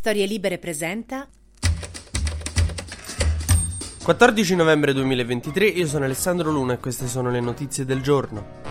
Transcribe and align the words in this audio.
Storie 0.00 0.24
Libere 0.24 0.56
presenta 0.56 1.28
14 4.02 4.54
novembre 4.56 4.94
2023, 4.94 5.66
io 5.66 5.86
sono 5.86 6.06
Alessandro 6.06 6.50
Luna 6.50 6.72
e 6.72 6.78
queste 6.78 7.06
sono 7.06 7.28
le 7.28 7.40
notizie 7.40 7.84
del 7.84 8.00
giorno. 8.00 8.69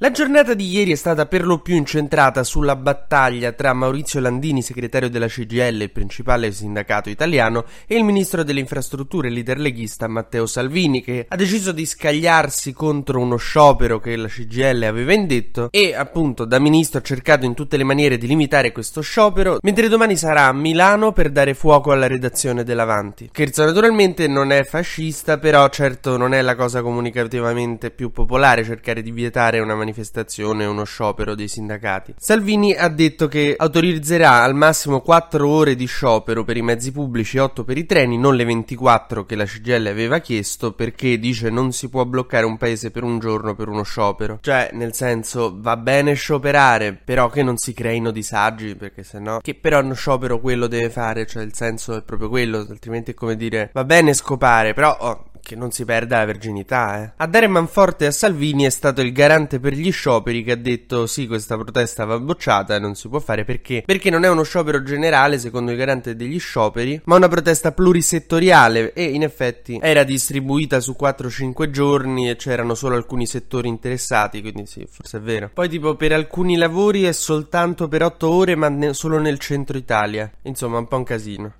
La 0.00 0.12
giornata 0.12 0.54
di 0.54 0.68
ieri 0.68 0.92
è 0.92 0.94
stata 0.94 1.26
per 1.26 1.44
lo 1.44 1.58
più 1.58 1.74
incentrata 1.74 2.44
sulla 2.44 2.76
battaglia 2.76 3.50
tra 3.50 3.72
Maurizio 3.72 4.20
Landini, 4.20 4.62
segretario 4.62 5.10
della 5.10 5.26
CGL, 5.26 5.80
il 5.80 5.90
principale 5.90 6.52
sindacato 6.52 7.10
italiano, 7.10 7.64
e 7.84 7.96
il 7.96 8.04
ministro 8.04 8.44
delle 8.44 8.60
infrastrutture, 8.60 9.28
leader 9.28 9.58
leghista 9.58 10.06
Matteo 10.06 10.46
Salvini, 10.46 11.02
che 11.02 11.26
ha 11.28 11.34
deciso 11.34 11.72
di 11.72 11.84
scagliarsi 11.84 12.72
contro 12.72 13.18
uno 13.18 13.38
sciopero 13.38 13.98
che 13.98 14.14
la 14.14 14.28
CGL 14.28 14.84
aveva 14.84 15.12
indetto 15.14 15.68
e 15.72 15.96
appunto 15.96 16.44
da 16.44 16.60
ministro 16.60 17.00
ha 17.00 17.02
cercato 17.02 17.44
in 17.44 17.54
tutte 17.54 17.76
le 17.76 17.82
maniere 17.82 18.18
di 18.18 18.28
limitare 18.28 18.70
questo 18.70 19.00
sciopero, 19.00 19.58
mentre 19.62 19.88
domani 19.88 20.16
sarà 20.16 20.46
a 20.46 20.52
Milano 20.52 21.10
per 21.10 21.28
dare 21.28 21.54
fuoco 21.54 21.90
alla 21.90 22.06
redazione 22.06 22.62
dell'Avanti. 22.62 23.30
Scherzo 23.32 23.64
naturalmente 23.64 24.28
non 24.28 24.52
è 24.52 24.62
fascista, 24.62 25.38
però 25.38 25.68
certo 25.70 26.16
non 26.16 26.34
è 26.34 26.40
la 26.40 26.54
cosa 26.54 26.82
comunicativamente 26.82 27.90
più 27.90 28.12
popolare 28.12 28.62
cercare 28.62 29.02
di 29.02 29.10
vietare 29.10 29.58
una 29.58 29.70
manifestazione 29.70 29.86
manifestazione 29.88 30.66
uno 30.66 30.84
sciopero 30.84 31.34
dei 31.34 31.48
sindacati. 31.48 32.14
Salvini 32.18 32.74
ha 32.74 32.88
detto 32.88 33.26
che 33.26 33.54
autorizzerà 33.56 34.42
al 34.42 34.54
massimo 34.54 35.00
4 35.00 35.48
ore 35.48 35.74
di 35.74 35.86
sciopero 35.86 36.44
per 36.44 36.56
i 36.56 36.62
mezzi 36.62 36.92
pubblici 36.92 37.38
e 37.38 37.40
8 37.40 37.64
per 37.64 37.78
i 37.78 37.86
treni, 37.86 38.18
non 38.18 38.36
le 38.36 38.44
24 38.44 39.24
che 39.24 39.34
la 39.34 39.44
CGL 39.44 39.86
aveva 39.86 40.18
chiesto, 40.18 40.72
perché 40.72 41.18
dice 41.18 41.50
non 41.50 41.72
si 41.72 41.88
può 41.88 42.04
bloccare 42.04 42.44
un 42.44 42.56
paese 42.56 42.90
per 42.90 43.02
un 43.02 43.18
giorno 43.18 43.54
per 43.54 43.68
uno 43.68 43.82
sciopero. 43.82 44.38
Cioè, 44.42 44.70
nel 44.72 44.94
senso, 44.94 45.56
va 45.56 45.76
bene 45.76 46.14
scioperare, 46.14 46.92
però 46.92 47.28
che 47.30 47.42
non 47.42 47.56
si 47.56 47.72
creino 47.72 48.10
disagi, 48.10 48.74
perché 48.76 49.02
sennò... 49.02 49.38
Che 49.40 49.54
però 49.54 49.80
uno 49.80 49.94
sciopero 49.94 50.40
quello 50.40 50.66
deve 50.66 50.90
fare, 50.90 51.26
cioè 51.26 51.42
il 51.42 51.54
senso 51.54 51.96
è 51.96 52.02
proprio 52.02 52.28
quello, 52.28 52.58
altrimenti 52.58 53.12
è 53.12 53.14
come 53.14 53.36
dire 53.36 53.70
va 53.72 53.84
bene 53.84 54.12
scopare, 54.12 54.74
però 54.74 54.96
oh, 55.00 55.27
che 55.48 55.56
non 55.56 55.70
si 55.70 55.86
perda 55.86 56.18
la 56.18 56.26
verginità, 56.26 57.02
eh. 57.02 57.12
A 57.16 57.26
dare 57.26 57.46
manforte 57.46 58.04
a 58.04 58.10
Salvini 58.10 58.64
è 58.64 58.68
stato 58.68 59.00
il 59.00 59.12
garante 59.12 59.58
per 59.58 59.72
gli 59.72 59.90
scioperi 59.90 60.44
che 60.44 60.52
ha 60.52 60.56
detto 60.56 61.06
sì, 61.06 61.26
questa 61.26 61.56
protesta 61.56 62.04
va 62.04 62.18
bocciata 62.18 62.74
e 62.74 62.78
non 62.78 62.94
si 62.94 63.08
può 63.08 63.18
fare 63.18 63.46
perché? 63.46 63.82
Perché 63.86 64.10
non 64.10 64.24
è 64.24 64.28
uno 64.28 64.42
sciopero 64.42 64.82
generale, 64.82 65.38
secondo 65.38 65.70
il 65.70 65.78
garante 65.78 66.14
degli 66.14 66.38
scioperi, 66.38 67.00
ma 67.04 67.16
una 67.16 67.28
protesta 67.28 67.72
plurisettoriale 67.72 68.92
e 68.92 69.04
in 69.04 69.22
effetti 69.22 69.78
era 69.80 70.04
distribuita 70.04 70.80
su 70.80 70.94
4-5 71.00 71.70
giorni 71.70 72.28
e 72.28 72.36
c'erano 72.36 72.74
solo 72.74 72.96
alcuni 72.96 73.24
settori 73.24 73.68
interessati, 73.68 74.42
quindi 74.42 74.66
sì, 74.66 74.86
forse 74.86 75.16
è 75.16 75.20
vero. 75.20 75.50
Poi 75.54 75.70
tipo 75.70 75.94
per 75.94 76.12
alcuni 76.12 76.56
lavori 76.56 77.04
è 77.04 77.12
soltanto 77.12 77.88
per 77.88 78.02
8 78.02 78.28
ore, 78.28 78.54
ma 78.54 78.68
ne- 78.68 78.92
solo 78.92 79.18
nel 79.18 79.38
centro 79.38 79.78
Italia. 79.78 80.30
Insomma, 80.42 80.76
un 80.76 80.88
po' 80.88 80.96
un 80.98 81.04
casino. 81.04 81.54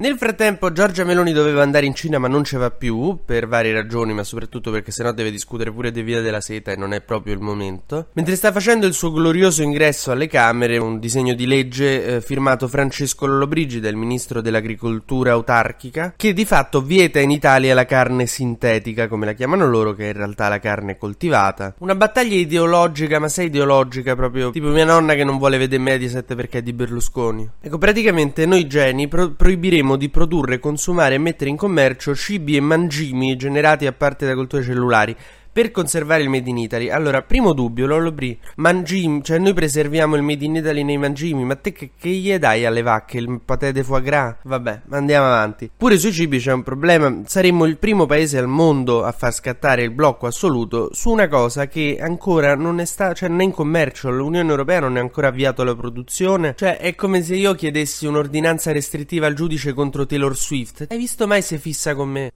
Nel 0.00 0.16
frattempo 0.16 0.70
Giorgia 0.70 1.02
Meloni 1.02 1.32
doveva 1.32 1.62
andare 1.62 1.84
in 1.84 1.92
Cina 1.92 2.18
ma 2.18 2.28
non 2.28 2.44
ce 2.44 2.56
va 2.56 2.70
più, 2.70 3.18
per 3.24 3.48
varie 3.48 3.72
ragioni, 3.72 4.12
ma 4.12 4.22
soprattutto 4.22 4.70
perché 4.70 4.92
sennò 4.92 5.10
deve 5.10 5.32
discutere 5.32 5.72
pure 5.72 5.90
di 5.90 6.02
via 6.02 6.20
della 6.20 6.40
seta 6.40 6.70
e 6.70 6.76
non 6.76 6.92
è 6.92 7.00
proprio 7.00 7.34
il 7.34 7.40
momento. 7.40 8.06
Mentre 8.12 8.36
sta 8.36 8.52
facendo 8.52 8.86
il 8.86 8.92
suo 8.92 9.10
glorioso 9.10 9.62
ingresso 9.62 10.12
alle 10.12 10.28
Camere, 10.28 10.76
un 10.76 11.00
disegno 11.00 11.34
di 11.34 11.48
legge 11.48 12.04
eh, 12.04 12.20
firmato 12.20 12.68
Francesco 12.68 13.26
Lollobrigida, 13.26 13.88
il 13.88 13.96
ministro 13.96 14.40
dell'agricoltura 14.40 15.32
autarchica, 15.32 16.14
che 16.16 16.32
di 16.32 16.44
fatto 16.44 16.80
vieta 16.80 17.18
in 17.18 17.32
Italia 17.32 17.74
la 17.74 17.84
carne 17.84 18.26
sintetica, 18.26 19.08
come 19.08 19.26
la 19.26 19.32
chiamano 19.32 19.66
loro, 19.66 19.94
che 19.94 20.04
è 20.04 20.12
in 20.12 20.16
realtà 20.16 20.46
la 20.48 20.60
carne 20.60 20.96
coltivata. 20.96 21.74
Una 21.78 21.96
battaglia 21.96 22.36
ideologica, 22.36 23.18
ma 23.18 23.28
sei 23.28 23.46
ideologica 23.46 24.14
proprio, 24.14 24.52
tipo 24.52 24.68
mia 24.68 24.84
nonna 24.84 25.14
che 25.14 25.24
non 25.24 25.38
vuole 25.38 25.58
vedere 25.58 25.82
Mediaset 25.82 26.36
perché 26.36 26.58
è 26.58 26.62
di 26.62 26.72
Berlusconi. 26.72 27.50
Ecco, 27.60 27.78
praticamente 27.78 28.46
noi 28.46 28.68
geni 28.68 29.08
pro- 29.08 29.32
proibiremo 29.32 29.86
di 29.96 30.08
produrre, 30.08 30.58
consumare 30.58 31.14
e 31.14 31.18
mettere 31.18 31.50
in 31.50 31.56
commercio 31.56 32.14
cibi 32.14 32.56
e 32.56 32.60
mangimi 32.60 33.36
generati 33.36 33.86
a 33.86 33.92
parte 33.92 34.26
da 34.26 34.34
colture 34.34 34.62
cellulari 34.62 35.16
per 35.58 35.72
conservare 35.72 36.22
il 36.22 36.28
Made 36.28 36.48
in 36.48 36.56
Italy. 36.56 36.88
Allora, 36.88 37.22
primo 37.22 37.52
dubbio, 37.52 37.88
Lolo 37.88 38.12
Bri, 38.12 38.38
mangimi, 38.58 39.24
cioè 39.24 39.38
noi 39.38 39.54
preserviamo 39.54 40.14
il 40.14 40.22
Made 40.22 40.44
in 40.44 40.54
Italy 40.54 40.84
nei 40.84 40.98
mangimi, 40.98 41.44
ma 41.44 41.56
te 41.56 41.72
che, 41.72 41.90
che 41.98 42.10
gli 42.10 42.32
dai 42.38 42.64
alle 42.64 42.82
vacche? 42.82 43.18
Il 43.18 43.40
patè 43.44 43.72
de 43.72 43.82
foie 43.82 44.02
gras? 44.02 44.36
Vabbè, 44.44 44.82
andiamo 44.90 45.26
avanti. 45.26 45.68
Pure 45.76 45.98
sui 45.98 46.12
cibi 46.12 46.38
c'è 46.38 46.52
un 46.52 46.62
problema, 46.62 47.22
saremmo 47.24 47.64
il 47.64 47.76
primo 47.76 48.06
paese 48.06 48.38
al 48.38 48.46
mondo 48.46 49.02
a 49.02 49.10
far 49.10 49.34
scattare 49.34 49.82
il 49.82 49.90
blocco 49.90 50.28
assoluto 50.28 50.90
su 50.92 51.10
una 51.10 51.26
cosa 51.26 51.66
che 51.66 51.98
ancora 52.00 52.54
non 52.54 52.78
è 52.78 52.84
sta, 52.84 53.12
cioè 53.12 53.28
non 53.28 53.40
è 53.40 53.42
in 53.42 53.50
commercio, 53.50 54.10
l'Unione 54.10 54.48
Europea 54.48 54.78
non 54.78 54.96
è 54.96 55.00
ancora 55.00 55.26
avviato 55.26 55.64
la 55.64 55.74
produzione, 55.74 56.54
cioè 56.56 56.76
è 56.76 56.94
come 56.94 57.20
se 57.24 57.34
io 57.34 57.56
chiedessi 57.56 58.06
un'ordinanza 58.06 58.70
restrittiva 58.70 59.26
al 59.26 59.34
giudice 59.34 59.72
contro 59.72 60.06
Taylor 60.06 60.36
Swift. 60.36 60.86
Hai 60.88 60.98
visto 60.98 61.26
mai 61.26 61.42
se 61.42 61.58
fissa 61.58 61.96
con 61.96 62.08
me? 62.10 62.30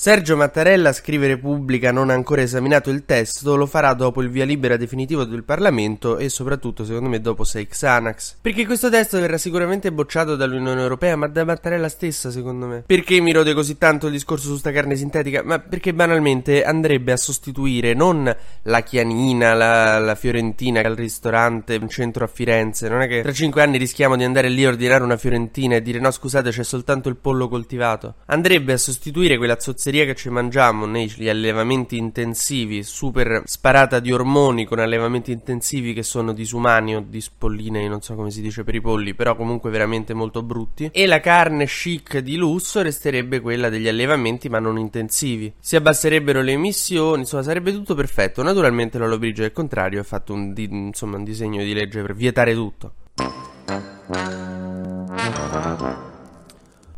Sergio 0.00 0.34
Mattarella, 0.34 0.94
scrive 0.94 1.26
Repubblica, 1.26 1.92
non 1.92 2.08
ha 2.08 2.14
ancora 2.14 2.40
esaminato 2.40 2.88
il 2.88 3.04
testo, 3.04 3.54
lo 3.54 3.66
farà 3.66 3.92
dopo 3.92 4.22
il 4.22 4.30
via 4.30 4.46
libera 4.46 4.78
definitivo 4.78 5.24
del 5.24 5.44
Parlamento 5.44 6.16
e 6.16 6.30
soprattutto, 6.30 6.86
secondo 6.86 7.10
me, 7.10 7.20
dopo 7.20 7.44
6 7.44 7.66
Xanax. 7.66 8.36
Perché 8.40 8.64
questo 8.64 8.88
testo 8.88 9.20
verrà 9.20 9.36
sicuramente 9.36 9.92
bocciato 9.92 10.36
dall'Unione 10.36 10.80
Europea, 10.80 11.16
ma 11.16 11.26
da 11.26 11.44
Mattarella 11.44 11.90
stessa, 11.90 12.30
secondo 12.30 12.64
me. 12.64 12.82
Perché 12.86 13.20
mi 13.20 13.30
rode 13.30 13.52
così 13.52 13.76
tanto 13.76 14.06
il 14.06 14.12
discorso 14.12 14.46
su 14.46 14.56
sta 14.56 14.72
carne 14.72 14.96
sintetica? 14.96 15.42
Ma 15.44 15.58
perché 15.58 15.92
banalmente 15.92 16.64
andrebbe 16.64 17.12
a 17.12 17.18
sostituire 17.18 17.92
non 17.92 18.34
la 18.62 18.80
chianina, 18.80 19.52
la, 19.52 19.98
la 19.98 20.14
fiorentina 20.14 20.80
al 20.80 20.94
ristorante 20.94 21.74
in 21.74 21.90
centro 21.90 22.24
a 22.24 22.26
Firenze. 22.26 22.88
Non 22.88 23.02
è 23.02 23.06
che 23.06 23.20
tra 23.20 23.34
5 23.34 23.60
anni 23.60 23.76
rischiamo 23.76 24.16
di 24.16 24.24
andare 24.24 24.48
lì 24.48 24.64
a 24.64 24.68
ordinare 24.68 25.04
una 25.04 25.18
fiorentina 25.18 25.76
e 25.76 25.82
dire 25.82 26.00
no, 26.00 26.10
scusate, 26.10 26.48
c'è 26.48 26.64
soltanto 26.64 27.10
il 27.10 27.16
pollo 27.16 27.48
coltivato. 27.48 28.14
Andrebbe 28.24 28.72
a 28.72 28.78
sostituire 28.78 29.36
quella 29.36 29.56
zozzeria 29.90 30.04
che 30.04 30.14
ci 30.14 30.30
mangiamo 30.30 30.86
negli 30.86 31.28
allevamenti 31.28 31.96
intensivi, 31.96 32.82
super 32.84 33.42
sparata 33.44 33.98
di 33.98 34.12
ormoni 34.12 34.64
con 34.64 34.78
allevamenti 34.78 35.32
intensivi 35.32 35.92
che 35.92 36.04
sono 36.04 36.32
disumani 36.32 36.94
o 36.96 37.04
di 37.06 37.20
spolline, 37.20 37.88
non 37.88 38.00
so 38.00 38.14
come 38.14 38.30
si 38.30 38.40
dice 38.40 38.62
per 38.62 38.76
i 38.76 38.80
polli, 38.80 39.14
però 39.14 39.34
comunque 39.34 39.70
veramente 39.70 40.14
molto 40.14 40.42
brutti. 40.42 40.88
E 40.92 41.06
la 41.06 41.20
carne 41.20 41.66
chic 41.66 42.18
di 42.18 42.36
lusso 42.36 42.82
resterebbe 42.82 43.40
quella 43.40 43.68
degli 43.68 43.88
allevamenti 43.88 44.48
ma 44.48 44.60
non 44.60 44.78
intensivi. 44.78 45.52
Si 45.58 45.74
abbasserebbero 45.74 46.40
le 46.40 46.52
emissioni, 46.52 47.20
insomma 47.20 47.42
sarebbe 47.42 47.72
tutto 47.72 47.94
perfetto. 47.94 48.42
Naturalmente 48.42 48.98
l'Olobrigio 48.98 49.42
al 49.42 49.52
contrario 49.52 50.00
ha 50.00 50.04
fatto 50.04 50.32
un, 50.32 50.52
di, 50.52 50.68
insomma, 50.70 51.16
un 51.16 51.24
disegno 51.24 51.62
di 51.64 51.74
legge 51.74 52.00
per 52.00 52.14
vietare 52.14 52.54
tutto. 52.54 52.92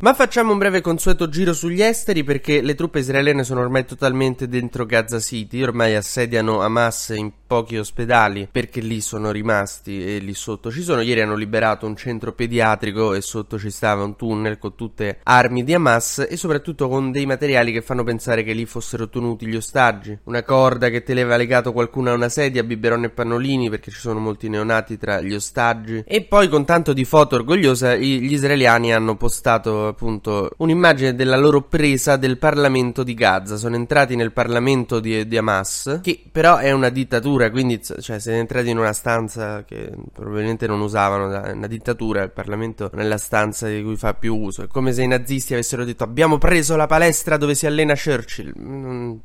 Ma 0.03 0.13
facciamo 0.13 0.51
un 0.51 0.57
breve 0.57 0.81
consueto 0.81 1.29
giro 1.29 1.53
sugli 1.53 1.81
esteri 1.81 2.25
perché 2.25 2.59
le 2.59 2.75
truppe 2.75 2.99
israeliane 2.99 3.45
sono 3.45 3.61
ormai 3.61 3.85
totalmente 3.85 4.49
dentro 4.49 4.85
Gaza 4.85 5.17
City, 5.21 5.63
ormai 5.63 5.95
assediano 5.95 6.59
Hamas 6.59 7.13
in 7.15 7.31
pochi 7.47 7.77
ospedali 7.77 8.49
perché 8.51 8.81
lì 8.81 8.99
sono 8.99 9.31
rimasti 9.31 10.03
e 10.03 10.17
lì 10.17 10.33
sotto 10.33 10.69
ci 10.71 10.81
sono. 10.81 10.99
Ieri 10.99 11.21
hanno 11.21 11.35
liberato 11.35 11.85
un 11.85 11.95
centro 11.95 12.33
pediatrico 12.33 13.13
e 13.13 13.21
sotto 13.21 13.57
ci 13.57 13.69
stava 13.69 14.03
un 14.03 14.17
tunnel 14.17 14.57
con 14.57 14.75
tutte 14.75 15.19
armi 15.23 15.63
di 15.63 15.73
Hamas 15.73 16.25
e 16.29 16.35
soprattutto 16.35 16.89
con 16.89 17.09
dei 17.13 17.25
materiali 17.25 17.71
che 17.71 17.81
fanno 17.81 18.03
pensare 18.03 18.43
che 18.43 18.51
lì 18.51 18.65
fossero 18.65 19.07
tenuti 19.07 19.45
gli 19.45 19.55
ostaggi. 19.55 20.19
Una 20.25 20.43
corda 20.43 20.89
che 20.89 21.03
teneva 21.03 21.37
legato 21.37 21.71
qualcuno 21.71 22.09
a 22.09 22.15
una 22.15 22.27
sedia, 22.27 22.65
biberon 22.65 23.05
e 23.05 23.09
pannolini 23.09 23.69
perché 23.69 23.89
ci 23.89 23.99
sono 23.99 24.19
molti 24.19 24.49
neonati 24.49 24.97
tra 24.97 25.21
gli 25.21 25.33
ostaggi. 25.33 26.03
E 26.05 26.23
poi 26.23 26.49
con 26.49 26.65
tanto 26.65 26.91
di 26.91 27.05
foto 27.05 27.35
orgogliosa 27.35 27.95
gli 27.95 28.33
israeliani 28.33 28.93
hanno 28.93 29.15
postato 29.15 29.91
appunto 29.93 30.51
un'immagine 30.57 31.15
della 31.15 31.37
loro 31.37 31.61
presa 31.61 32.17
del 32.17 32.37
Parlamento 32.37 33.03
di 33.03 33.13
Gaza. 33.13 33.55
Sono 33.55 33.75
entrati 33.75 34.15
nel 34.15 34.31
Parlamento 34.31 34.99
di, 34.99 35.27
di 35.27 35.37
Hamas, 35.37 35.99
che 36.01 36.21
però 36.31 36.57
è 36.57 36.71
una 36.71 36.89
dittatura, 36.89 37.49
quindi 37.49 37.81
cioè, 37.81 38.19
siete 38.19 38.37
entrati 38.37 38.69
in 38.69 38.77
una 38.77 38.93
stanza 38.93 39.63
che 39.63 39.91
probabilmente 40.11 40.67
non 40.67 40.81
usavano, 40.81 41.31
è 41.41 41.51
una 41.51 41.67
dittatura, 41.67 42.23
il 42.23 42.31
Parlamento 42.31 42.89
non 42.91 43.01
è 43.01 43.07
la 43.07 43.17
stanza 43.17 43.67
di 43.67 43.81
cui 43.81 43.95
fa 43.95 44.13
più 44.13 44.35
uso. 44.35 44.63
È 44.63 44.67
come 44.67 44.91
se 44.91 45.03
i 45.03 45.07
nazisti 45.07 45.53
avessero 45.53 45.85
detto 45.85 46.03
abbiamo 46.03 46.37
preso 46.37 46.75
la 46.75 46.87
palestra 46.87 47.37
dove 47.37 47.55
si 47.55 47.65
allena 47.65 47.93
Churchill. 47.93 48.51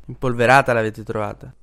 Impolverata 0.05 0.73
l'avete 0.73 1.03
trovata. 1.03 1.53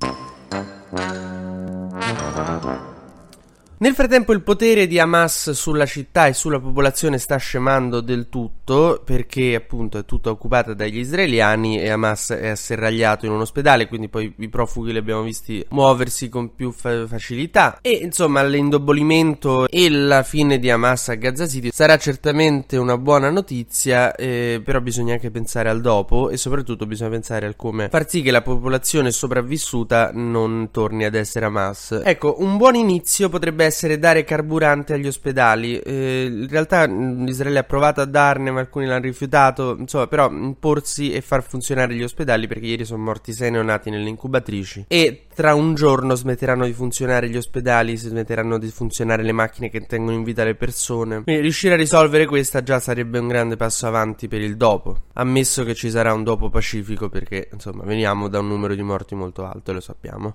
Nel 3.79 3.93
frattempo 3.93 4.33
il 4.33 4.41
potere 4.41 4.87
di 4.87 4.99
Hamas 4.99 5.51
sulla 5.51 5.85
città 5.85 6.29
e 6.29 6.33
sulla 6.33 6.59
popolazione 6.59 7.19
sta 7.19 7.37
scemando 7.37 8.01
del 8.01 8.31
tutto 8.31 9.03
perché 9.05 9.55
appunto 9.55 9.99
è 9.99 10.07
tutta 10.07 10.31
occupata 10.31 10.73
dagli 10.73 10.97
israeliani 10.97 11.79
e 11.79 11.91
Hamas 11.91 12.31
è 12.31 12.49
asserragliato 12.49 13.27
in 13.27 13.33
un 13.33 13.43
ospedale, 13.43 13.87
quindi 13.87 14.09
poi 14.09 14.33
i 14.39 14.49
profughi 14.49 14.93
li 14.93 14.99
abbiamo 14.99 15.21
visti 15.21 15.63
muoversi 15.69 16.31
con 16.31 16.55
più 16.55 16.71
fa- 16.71 17.07
facilità 17.07 17.79
e 17.83 17.91
insomma 17.91 18.43
l'indobolimento 18.43 19.69
e 19.69 19.91
la 19.91 20.23
fine 20.23 20.59
di 20.59 20.71
Hamas 20.71 21.11
a 21.11 21.15
Gaza 21.17 21.47
City 21.47 21.69
sarà 21.71 21.99
certamente 21.99 22.79
una 22.79 22.97
buona 22.97 23.29
notizia, 23.29 24.15
eh, 24.15 24.63
però 24.65 24.81
bisogna 24.81 25.13
anche 25.13 25.31
pensare 25.31 25.69
al 25.69 25.83
dopo 25.83 26.31
e 26.31 26.39
soprattutto 26.39 26.87
bisogna 26.87 27.11
pensare 27.11 27.45
al 27.45 27.57
come 27.57 27.91
far 27.91 28.09
sì 28.09 28.23
che 28.23 28.31
la 28.31 28.41
popolazione 28.41 29.11
sopravvissuta 29.11 30.13
non 30.15 30.71
torni 30.71 31.05
ad 31.05 31.15
essere 31.15 31.45
Hamas. 31.45 32.01
Ecco, 32.03 32.37
un 32.39 32.57
buon 32.57 32.75
inizio 32.75 33.29
potrebbe 33.29 33.65
essere 33.67 33.99
dare 33.99 34.25
carburante 34.25 34.95
agli 34.95 35.07
ospedali. 35.07 35.79
Eh, 35.79 36.25
in 36.31 36.49
realtà 36.49 36.89
Israele 37.27 37.59
ha 37.59 37.65
provato 37.65 38.01
a 38.01 38.05
darne, 38.05 38.51
ma 38.51 38.61
alcuni 38.61 38.87
l'hanno 38.87 39.03
rifiutato. 39.03 39.77
Insomma, 39.79 40.07
però 40.07 40.31
imporsi 40.31 41.13
e 41.13 41.21
far 41.21 41.43
funzionare 41.43 41.95
gli 41.95 42.03
ospedali 42.03 42.47
perché 42.47 42.67
ieri 42.67 42.85
sono 42.85 43.03
morti 43.03 43.33
sei 43.33 43.51
neonati 43.51 43.91
nelle 43.91 44.09
incubatrici. 44.09 44.87
E 44.89 45.27
tra 45.35 45.55
un 45.55 45.75
giorno 45.75 46.15
smetteranno 46.15 46.65
di 46.65 46.73
funzionare 46.73 47.29
gli 47.29 47.37
ospedali, 47.37 47.97
smetteranno 47.97 48.59
di 48.59 48.69
funzionare 48.69 49.23
le 49.23 49.33
macchine 49.33 49.69
che 49.69 49.83
tengono 49.87 50.17
in 50.17 50.23
vita 50.23 50.45
le 50.45 50.55
persone. 50.55 51.23
Quindi 51.23 51.43
riuscire 51.43 51.75
a 51.75 51.77
risolvere 51.77 52.27
questa 52.27 52.63
già 52.63 52.81
sarebbe 52.81 53.19
un 53.19 53.29
grande 53.29 53.57
passo 53.57 53.87
avanti 53.87 54.29
per 54.29 54.41
il 54.41 54.57
dopo. 54.57 54.97
Ammesso 55.15 55.65
che 55.65 55.75
ci 55.75 55.91
sarà 55.91 56.13
un 56.13 56.25
dopo 56.25 56.49
pacifico 56.49 57.09
perché 57.09 57.49
insomma 57.53 57.85
veniamo 57.85 58.29
da 58.29 58.39
un 58.39 58.49
numero 58.49 58.75
di 58.75 58.83
morti 58.83 59.15
molto 59.15 59.45
alto 59.45 59.71
e 59.71 59.75
lo 59.75 59.81
sappiamo. 59.81 60.35